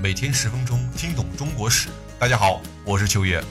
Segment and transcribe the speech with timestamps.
[0.00, 1.88] 每天十分钟，听懂中国史。
[2.20, 3.42] 大家好，我是秋叶。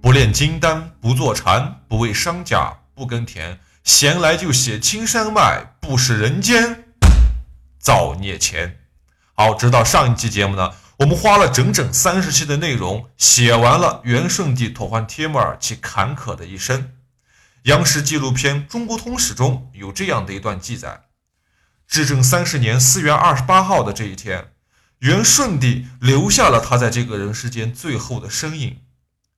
[0.00, 6.84] 不炼金丹，不坐禅，不为商贾，不耕田，闲来就写青山脉，不食人间
[7.78, 8.78] 造孽钱。
[9.34, 10.70] 好，直到上一期节目呢，
[11.00, 16.92] 我们花了整整三十期的内容，写完了元顺帝妥焕帖木儿其坎坷的一生。
[17.64, 21.02] 央视纪录片《中国通史》中有这样的一段记载。
[21.90, 24.52] 至正三十年四月二十八号的这一天，
[25.00, 28.82] 元顺帝留下了他在这个人世间最后的身影。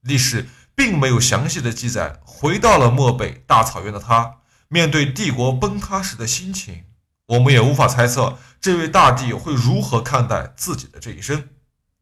[0.01, 4.35] 历史并没有详细的记载，回到了漠北大草原的他，
[4.67, 6.83] 面对帝国崩塌时的心情，
[7.25, 11.49] 我们也无法猜测这位大帝会如何看待自己的这一生。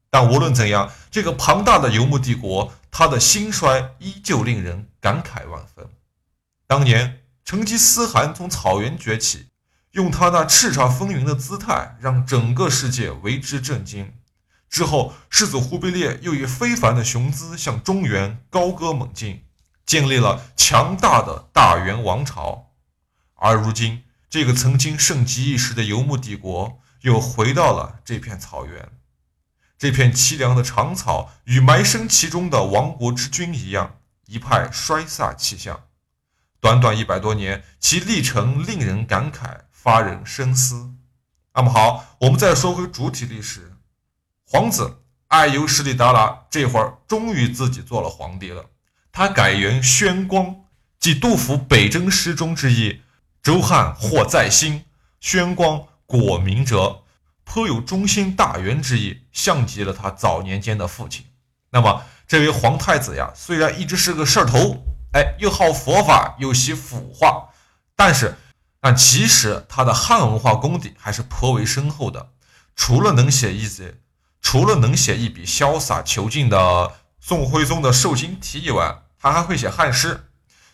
[0.10, 5.88] 但无论怎样，这个庞大的游牧帝国，他的兴衰依旧令人感慨万分。
[6.68, 9.48] 当年成吉思汗从草原崛起。
[9.92, 14.14] 用他那叱咤风云的姿态，让整个世界为之震惊。
[14.70, 19.44] 之后，世子忽必烈又以非凡的雄姿向中原高歌猛进，
[19.86, 22.72] 建立了强大的大元王朝。
[23.36, 28.90] 而如今，这个曾经盛极一时的游牧帝国，又回到了这片草原。
[29.78, 35.88] 这片凄凉的长草，与埋身其中的亡国之君一样，一派衰飒气象。
[36.62, 39.62] 短短一百多年，其历程令人感慨。
[39.84, 40.92] 发人深思。
[41.56, 43.74] 那么好，我们再说回主体历史。
[44.46, 48.66] 皇子爱优势力达拉这会儿终于自己做了皇帝了。
[49.12, 50.56] 他改元宣光，
[51.00, 53.02] 即杜甫北征诗中之意
[53.42, 54.86] ：“周汉或在兴，
[55.20, 57.02] 宣光果明哲。”
[57.44, 61.26] 颇有中兴大元之意，像极了他早年间的父亲。
[61.72, 67.50] 那么这位皇太子呀，虽然一直是个事儿头，哎，又好佛法，又喜腐化，
[67.96, 68.36] 但是。
[68.82, 72.32] 但其实他的汉文化功底还是颇为深厚的，
[72.76, 73.94] 除了能写一笔，
[74.42, 80.26] 除了能写一笔潇洒遒劲的宋徽宗的《寿星题》以外，他还会写汉诗。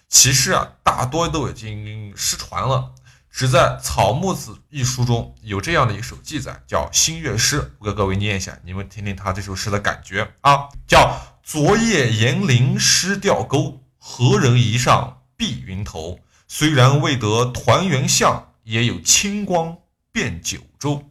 [0.08, 2.94] 其实啊，大多都已经失传了，
[3.30, 7.62] 只在《草木子》一书中有这样的一首记载，叫《新月诗》。
[7.80, 19.78] 我给各位念一下，你们听听他这首诗的感觉啊，叫“昨夜严陵失钓钩，何人移上碧云头？”虽然未得团圆相，也有清光
[20.12, 21.04] 遍九州。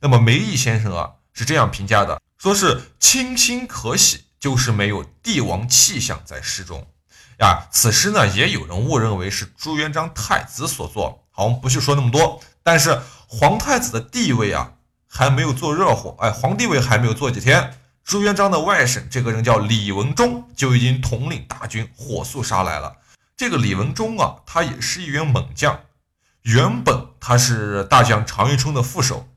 [0.00, 6.86] 那么梅毅先生啊是这样评价的，说是清新可喜，就是没有帝王气象在诗中。
[7.38, 11.24] 呀，此诗呢也有人误认为是朱元璋太子所作。
[11.30, 12.42] 好，我们不去说那么多。
[12.62, 14.72] 但是皇太子的地位啊
[15.06, 22.96] 还没有坐热乎，哎，皇帝位还没有坐几天，朱元璋的外甥这个人叫李文忠，就已经统领大军火速杀来了。
[23.36, 25.80] 这个李文忠啊，他也是一员猛将。
[26.42, 29.28] 原本他是大将常遇春的副手，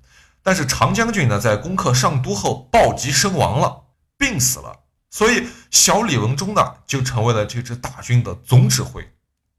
[0.44, 3.86] 但是常将军呢，在攻克上都后暴疾身亡了，
[4.18, 4.82] 病死了。
[5.10, 9.14] 所以小李文忠呢，就成为了这支大军的总指挥。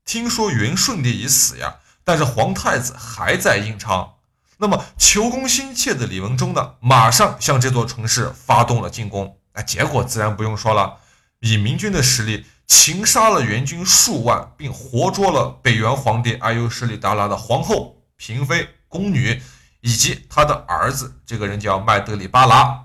[0.05, 4.15] 听说元顺帝已死呀，但是皇太子还在应昌。
[4.59, 9.39] 那么求功心切的李文忠呢，马上向这座城市发动了进攻。
[9.55, 10.99] 那结果自然不用说了，
[11.41, 12.47] 以明军的实力。
[12.69, 19.43] 擒杀了元军数万，并活捉了北元皇帝阿尤什里达拉的皇后、嫔妃、宫女，
[19.81, 21.21] 以及他的儿子。
[21.25, 22.79] 这个人叫麦德里巴拉。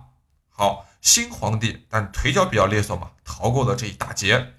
[0.50, 4.54] 好，新皇帝，但腿脚比较利索嘛，逃过了这一大劫，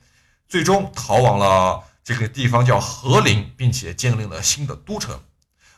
[0.47, 5.19] 最终逃往了这个地方叫和林，并且建立了新的都城。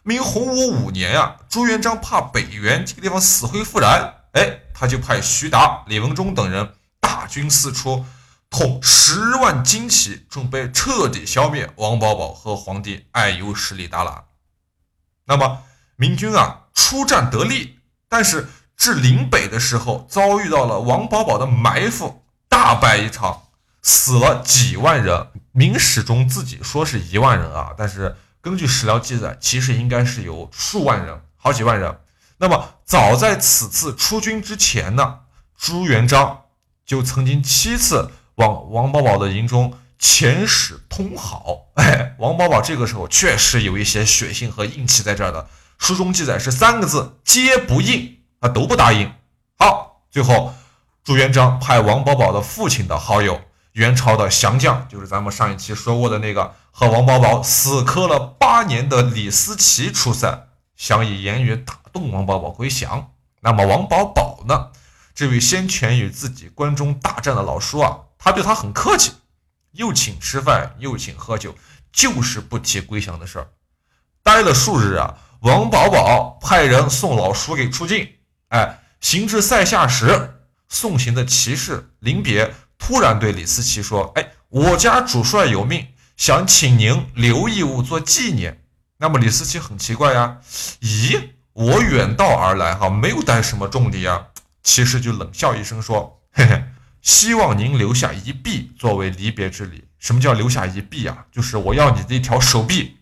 [0.03, 8.05] 明洪武五年呀，朱元璋怕北元这个地方死灰复燃，哎，他就派徐达、李文忠等人大军四出。
[8.49, 14.25] 统十万精骑，准备彻底消灭王保保和皇帝爱优势力达拉。
[15.25, 15.65] 那么
[15.97, 23.49] 明军啊出战得利，但是至临北的时候遭遇到了王保保的埋伏，大败一场，
[23.83, 25.28] 死了几万人。
[25.53, 31.99] 明史中自己说是一万人啊，但是根据史料记载，其实应该是有数万人，好几万人。
[32.39, 35.21] 那么早在此次出军之前呢，
[35.59, 36.45] 朱元璋
[36.87, 38.10] 就曾经七次。
[38.36, 45.48] 往王保保的营中遣使通好，哎，王保保这个时候确实有一些血性和硬气在这儿的。
[45.78, 49.12] 书中记载是三个字：皆不应，啊，都不答应。
[49.59, 50.54] 好，最后
[51.03, 53.41] 朱元璋派王保保的父亲的好友，
[53.72, 63.12] 元朝的降将，就是咱们上一期说过的那个和王保保死磕了八年的李思齐出塞，想以言语打动王保保归降。
[63.41, 64.72] 那么王保保呢，
[65.15, 68.00] 这位先前与自己关中大战的老叔啊。
[68.18, 69.13] 他对他很客气，
[69.72, 71.54] 又请吃饭，又请喝酒，
[71.92, 73.48] 就是不提归降的事儿。
[74.22, 78.09] 待了数日啊，王保保派人送老叔给出境。
[78.48, 85.86] 哎，行至塞下时，送行的骑士临别，突然对李思齐说：“哎，我家主帅有命，
[86.16, 88.65] 想请您留一物做纪念。”
[88.98, 90.39] 那么李思齐很奇怪呀，
[90.80, 94.27] 咦，我远道而来哈，没有带什么重礼呀。
[94.62, 96.65] 骑士就冷笑一声说：“嘿嘿，
[97.07, 99.85] 希望您留下一臂作为离别之礼。
[100.01, 101.27] 什么叫留下一臂啊？
[101.31, 102.97] 就是我要你的一条手臂。”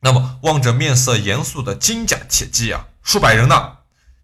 [0.00, 3.76] 那么望着面色严肃的金甲铁骑啊，数百人呢，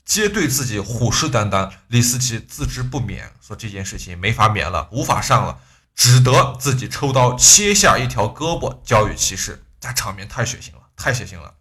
[0.06, 1.70] 皆对自己虎视眈眈。
[1.88, 5.58] 李思齐自知不免，说这件事情没法免了，无法上了，
[5.94, 9.62] 只得自己抽刀切下一条胳膊交与骑士。
[9.82, 11.56] 那场面太血腥了，太血腥了。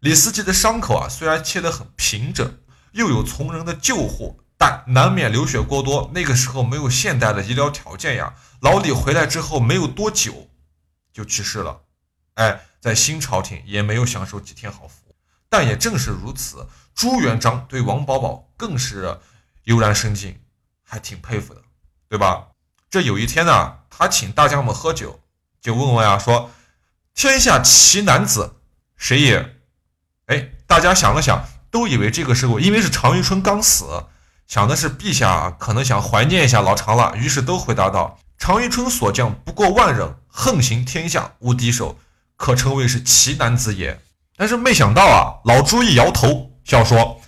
[0.00, 2.58] 李思齐的伤口啊，虽然切得很平整，
[2.90, 6.10] 又有从人的救护，但难免流血过多。
[6.12, 8.34] 那个时候没有现代的医疗条件呀。
[8.60, 10.50] 老李回来之后没有多久
[11.14, 11.80] 就去世了，
[12.34, 15.16] 哎，在新朝廷也没有享受几天好福。
[15.48, 19.18] 但也正是如此，朱元璋对王保保更是
[19.64, 20.38] 悠然生敬，
[20.84, 21.62] 还挺佩服的，
[22.10, 22.48] 对吧？
[22.90, 25.20] 这有一天呢，他请大将们喝酒，
[25.62, 26.50] 就问问啊，说。
[27.12, 28.56] 天下奇男子
[28.96, 29.56] 谁也？
[30.26, 34.04] 哎，大家想了想，都以为这个时候，因为是常遇春刚死，
[34.50, 41.96] 想的是陛下可能想怀念一下老常了，于是都回答道：“常遇春所将不过万人，横行天下无敌手，
[42.34, 44.00] 可称谓是奇男子也。”
[44.36, 47.20] 但是没想到啊，老朱一摇头，笑说：“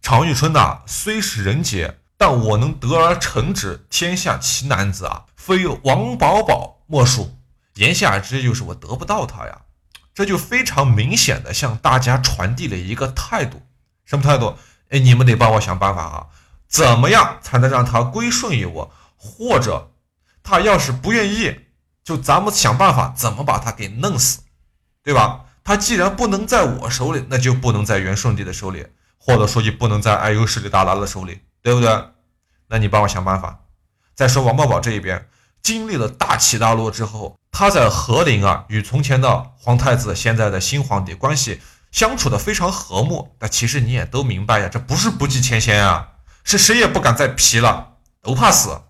[0.00, 7.34] 常遇春呐，虽是人杰，但我能得而成之天下奇男子啊，非王保保莫属。”
[7.74, 9.62] 言下之意就是我得不到他呀，
[10.14, 13.62] 这就非常明显的向大家传递了一个态度，
[14.04, 14.56] 什么态度？
[14.90, 16.26] 哎，你们得帮我想办法啊，
[16.68, 18.92] 怎么样才能让他归顺于我？
[19.16, 19.92] 或者
[20.42, 21.56] 他要是不愿意，
[22.04, 24.40] 就咱们想办法怎么把他给弄死，
[25.02, 25.46] 对吧？
[25.64, 28.86] 他既然不能在我手里，那就不能在元顺帝的手里，
[29.18, 32.04] 或者说就不能在爱优势力达拉的手里，对不对？
[32.68, 33.60] 那你帮我想办法。
[34.14, 35.28] 再说王宝宝这一边，
[35.62, 37.36] 经历了大起大落之后。
[37.50, 41.60] 他在和林啊，与从前的皇太子、现在的新皇帝关系
[41.90, 43.34] 相处的非常和睦。
[43.38, 46.08] 但其实你也都明白呀，这不是不计前嫌啊，
[46.48, 48.80] 是谁也不敢再皮了，都怕死，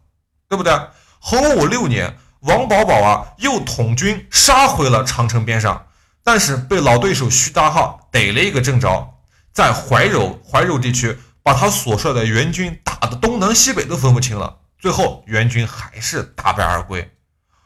[0.48, 0.72] 对不对？
[1.18, 5.88] 洪武六年，王保保啊又统军杀回了长城边上，
[6.22, 9.12] 但是被老对手徐达浩逮了一个正着，
[9.52, 17.10] 在怀柔怀柔地区把他所率的援军打得东南西北都分不清了，最后援军还是大败而归。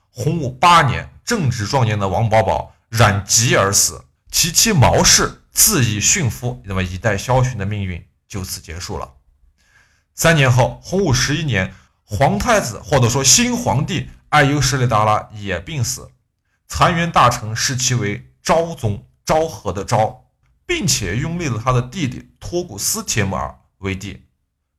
[0.09, 9.11] 洪武八年，正值壮年的王保保染疾而死，其妻毛氏自缢殉夫，那么一代枭雄的命运就此结束了。
[10.15, 11.75] 三年后，洪武十一年，
[12.05, 16.11] 皇太子或者说新皇帝爱优势力达拉也病死，
[16.69, 20.25] 残垣大臣视其为昭宗，昭和的昭，
[20.67, 24.27] 并且拥立了他的弟弟托古斯铁木儿为帝。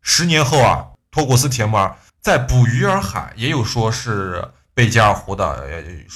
[0.02, 4.52] 十年后啊，托古斯铁木儿在捕鱼儿海，也有说是。
[4.76, 5.70] 贝加尔湖的，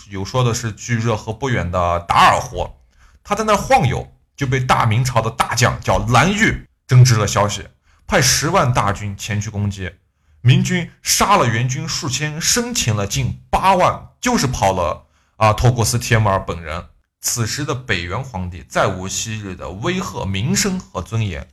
[0.10, 2.68] 有说的是距热河不远的达尔湖，
[3.24, 7.68] 他在那晃悠，就被大明朝的大将叫蓝玉争知了消息，
[8.08, 9.92] 派十万大军前去攻击，
[10.42, 16.88] 明军杀了援军数千，生擒了近八万，就是跑了啊托古斯铁木儿本人。
[17.20, 21.50] 此时的北元皇帝再无昔日的威吓名声和尊严，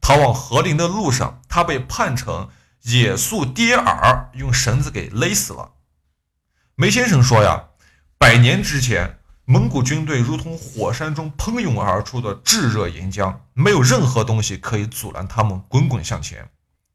[0.00, 2.48] 逃往和林的路上，他被判成
[2.82, 5.72] 野宿跌耳，用绳子给勒死了。
[6.76, 7.64] 梅先生说呀，
[8.16, 16.48] 百年之前，蒙古军队如同火山中喷涌而出的炙热岩浆，没有任何东西可以阻拦他们滚滚向前。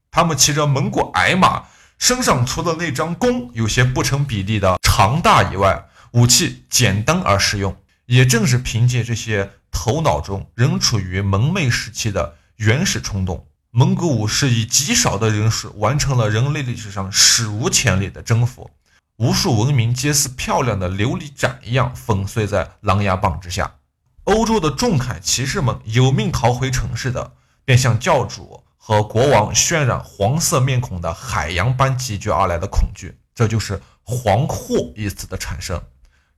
[0.10, 1.66] 他们骑着蒙古矮马，
[2.00, 7.76] 身上除了那张弓有些不成比例的长大以外，武器简单而实用。
[8.08, 18.72] 也正是凭借这些头脑中仍处于蒙昧时期的原始冲动，蒙古武士以极少的人数完成了人类历史上史无前例的征服。
[19.20, 23.76] 无数文明皆似漂亮的琉璃盏一样粉碎在狼牙棒之下。
[24.24, 27.34] 欧洲的重铠骑士们有命逃回城市的，
[27.66, 35.84] 便向教主和国王渲染黄色面孔的海洋般集聚而来的恐惧，这就是“黄祸”一词的产生。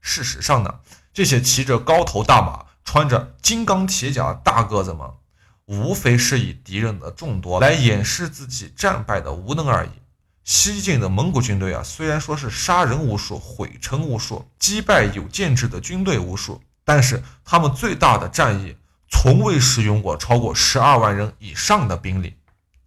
[0.00, 0.80] 事实上呢，
[1.14, 5.08] 这些骑着高头大马、穿着金刚铁甲的大个子们，
[5.66, 9.90] 无非是以敌人的众多来掩饰自己战败的无能而已。
[10.44, 18.76] 西晋的蒙古军队啊，虽然说是杀人无数、毁城无数、击败有建制的军队无数，但是他们最大的战役
[19.08, 22.34] 从未使用过超过十二万人以上的兵力。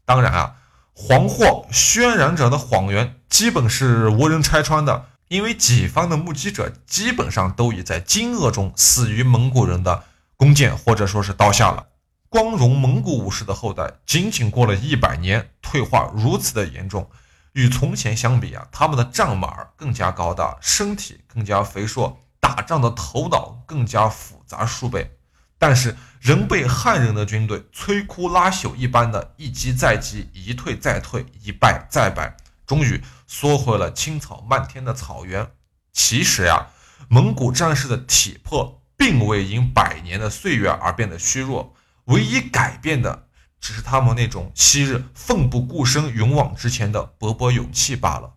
[0.03, 0.55] 当然啊，
[0.93, 10.03] 黄祸渲染者的谎言基本是无人拆穿的，因为己方的目击者基本上都已在惊愕中死于蒙古人的
[10.35, 11.87] 弓箭或者说是刀下了。
[12.27, 17.09] 光荣蒙古武士的后代，仅仅过了一百年，退化如此的严重。
[17.55, 25.17] 与从前相比啊，他们的战马更加高大，身体更加肥硕，打仗的头脑更加复杂数倍。
[25.57, 32.35] 但是仍被汉人的军队摧枯拉朽一般的一击再击，一退再退，一败再败，
[32.67, 35.49] 终于缩回了青草漫天的草原。
[35.93, 36.67] 其实呀，
[37.07, 41.73] 蒙古战士的体魄并未因百年的岁月而变得虚弱，
[42.05, 43.24] 唯一改变的。
[43.65, 48.35] 只是他们那种昔日奋不顾身勇往直前的勃勃勇气罢了。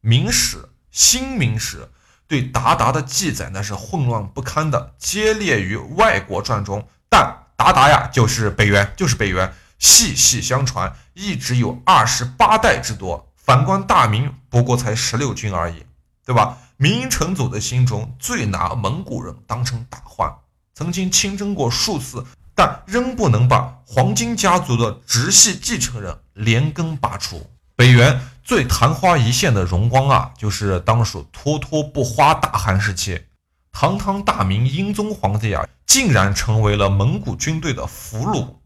[0.00, 1.88] 明史、新明史
[2.26, 6.88] 对鞑靼的记载那是混乱不堪的，皆列于外国传中。
[7.08, 13.32] 但鞑靼呀，就是北元，就是北元，细细相传，一直有二十八代之多。
[13.36, 15.86] 反观大明，不过才十六军而已，
[16.26, 16.58] 对吧？
[16.76, 20.34] 明成祖的心中最拿蒙古人当成大患，
[20.74, 22.26] 曾经亲征过数次。
[22.58, 27.48] 但仍不能把黄金家族的直系继承人连根拔除。
[27.76, 33.26] 北元最昙花一现的荣光啊，就是当属脱脱不花大汗时期。
[33.70, 38.56] 堂堂大明英宗皇帝啊，竟然成为了蒙古军队的俘虏。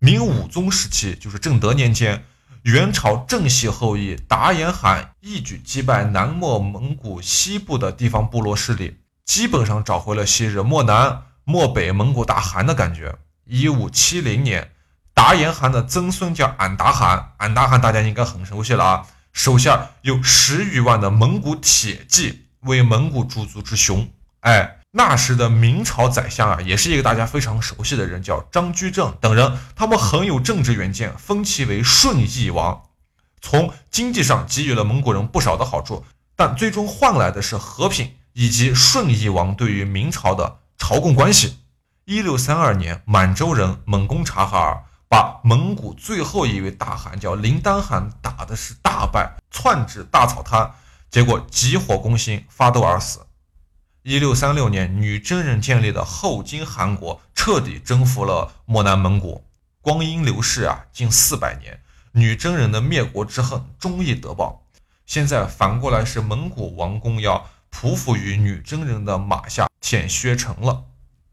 [0.00, 2.24] 明武宗时期，就是正德年间，
[2.62, 11.22] 元朝正系后裔达延汗一举击败南漠蒙古西部的地方部落势力，基本上找回了昔日漠南。
[11.48, 13.18] 漠北蒙古大汗的感觉。
[13.44, 14.72] 一五七零年，
[15.14, 24.10] 达延汗的曾孙叫俺答汗，俺答汗大家应该很熟悉了啊，手下有十余万的蒙古铁骑，为蒙古诸族之雄。
[24.40, 32.82] 哎，那时的明朝宰相啊，也是一个大家非常熟悉的人，叫张居正等人，他们很有政治远见，封其为顺义王，
[33.40, 40.58] 从经济上给予了蒙古人不少的好处，但最终换来的是和平以及顺义王对于明朝的。
[40.78, 41.58] 朝贡关系。
[42.04, 50.72] 一六三二年，满洲人猛攻察哈尔，把蒙古最后一位大汗叫林丹汗打的是大败，窜至大草滩，
[51.10, 53.26] 结果急火攻心，发抖而死。
[54.02, 59.44] 一六三六年，女真人建立的后金汗国彻底征服了漠南蒙古。
[59.80, 61.80] 光阴流逝啊，近四百年，
[62.12, 64.62] 女真人的灭国之恨终于得报。
[65.06, 69.65] 现在反过来是蒙古王公要匍匐于女真人的马下。
[69.82, 70.84] 遣薛成了。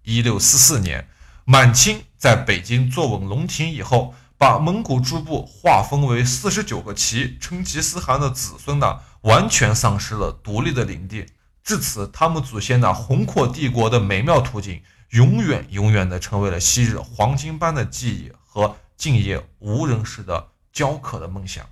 [0.03, 1.07] 一六四四年，
[1.45, 11.25] 满清在北京坐稳龙庭以后，把蒙古诸部划分为四十九个旗，成吉思汗的子孙呢，完全丧失了独立的领地。
[11.63, 14.81] 至此，他们祖先那宏阔帝国的美妙图景，
[15.11, 21.65] 永远永远的成为了昔日黄金般的记忆和今夜无人识的焦渴的梦想。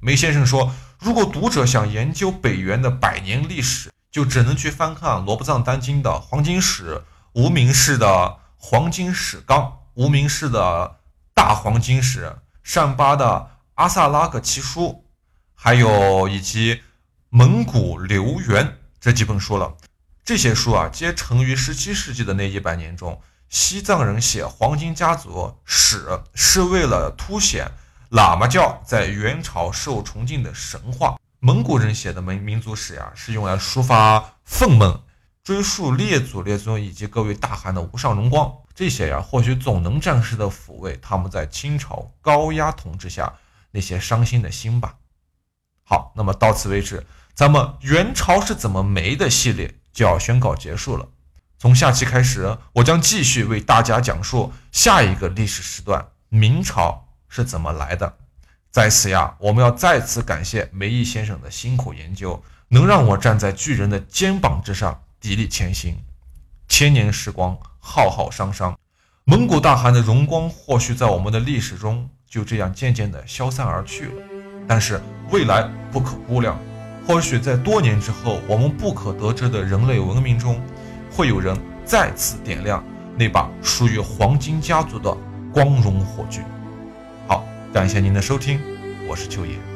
[0.00, 6.96] 梅先生说，如果读者想研究北元的百年历史，就只能去翻看罗卜藏丹经的《黄金史》，
[7.34, 8.06] 无名氏的
[8.56, 9.62] 《黄金史纲》，
[9.94, 10.60] 无名氏的
[11.32, 12.26] 《大黄金史》，
[12.64, 13.24] 善巴的
[13.74, 14.86] 《阿萨拉克奇书》，
[15.54, 16.74] 还有以及
[17.28, 18.66] 《蒙古流源》
[18.98, 19.76] 这几本书了。
[20.24, 23.22] 这些书啊，皆成于17世纪的那一百年中。
[23.48, 27.70] 西藏人写黄金家族史，是为了凸显
[28.10, 31.16] 喇嘛教在元朝受崇敬的神话。
[31.40, 35.02] 蒙古人写的民民族史呀，是用来抒发愤懑、
[35.44, 38.52] 追溯列祖列宗以及各位大汗的无上荣光。
[38.74, 43.34] 这些呀，或许总能暂时的抚慰他们在清朝高压统治下
[43.70, 44.96] 那些伤心的心吧。
[45.84, 51.08] 好，那么到此为止，咱们元朝是怎么没的系列就要宣告结束了。
[51.56, 58.18] 从下期开始，我将继续为大家讲述下一个历史时段——明朝是怎么来的。
[58.70, 65.96] 在此呀，我们要再次感谢梅毅先生的辛苦研究，能让我站在巨人的肩膀之上砥砺前行。
[66.68, 68.78] 千年时光浩浩汤汤，
[69.24, 74.12] 蒙古大汗的荣光或许在我们的历史中就这样渐渐地消散而去了。
[74.68, 76.60] 但是未来不可估量，
[77.06, 80.60] 或许在多年之后，我们不可得知的人类文明中，
[81.10, 82.84] 会有人再次点亮
[83.16, 85.16] 那把属于黄金家族的
[85.50, 86.42] 光荣火炬。
[87.70, 88.58] 感谢您的收听，
[89.06, 89.67] 我是秋叶。